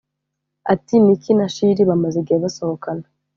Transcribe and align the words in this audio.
Ati 0.73 0.95
“Nick 1.03 1.23
na 1.37 1.47
Chilli 1.53 1.81
bamaze 1.89 2.17
igihe 2.19 2.39
basohokana 2.45 3.05